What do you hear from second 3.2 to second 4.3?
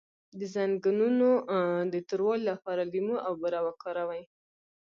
او بوره وکاروئ